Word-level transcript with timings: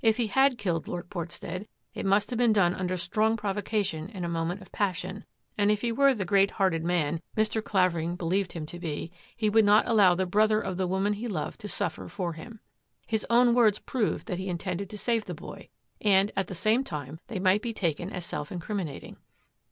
If 0.03 0.17
he 0.17 0.25
had 0.25 0.57
killed 0.57 0.87
Lord 0.87 1.11
Portstead, 1.11 1.67
it 1.93 2.07
must 2.07 2.31
have 2.31 2.39
been 2.39 2.53
done 2.53 2.73
under 2.73 2.97
strong 2.97 3.37
provocation 3.37 4.09
in 4.09 4.23
a 4.23 4.27
moment 4.27 4.63
of 4.63 4.71
passion; 4.71 5.25
and 5.59 5.69
if 5.69 5.81
he 5.81 5.91
were 5.91 6.15
the 6.15 6.25
great 6.25 6.49
hearted 6.49 6.83
man 6.83 7.21
Mr. 7.37 7.63
Clavering 7.63 8.17
CLAVERING 8.17 8.17
MUDDIES 8.17 8.19
HIS 8.19 8.19
BOOTS 8.19 8.23
141 8.23 8.29
believed 8.31 8.51
him 8.53 8.65
to 8.65 8.79
be, 8.79 9.11
he 9.35 9.49
would 9.51 9.63
not 9.63 9.87
allow 9.87 10.15
the 10.15 10.25
brother 10.25 10.59
of 10.59 10.77
the 10.77 10.87
woman 10.87 11.13
he 11.13 11.27
loved 11.27 11.59
to 11.59 11.67
suffer 11.69 12.07
for 12.07 12.33
him. 12.33 12.59
His 13.05 13.27
own 13.29 13.53
words 13.53 13.77
proved 13.77 14.25
that 14.25 14.39
he 14.39 14.49
intended 14.49 14.89
to 14.89 14.97
save 14.97 15.25
the 15.25 15.35
boy, 15.35 15.69
and, 16.01 16.31
at 16.35 16.47
the 16.47 16.55
same 16.55 16.83
time, 16.83 17.19
they 17.27 17.37
might 17.37 17.61
be 17.61 17.71
taken 17.71 18.11
as 18.11 18.25
self 18.25 18.51
incriminating. 18.51 19.17